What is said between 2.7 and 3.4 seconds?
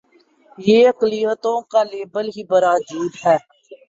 عجیب ہے۔